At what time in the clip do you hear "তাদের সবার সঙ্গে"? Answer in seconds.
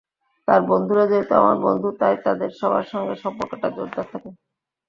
2.25-3.15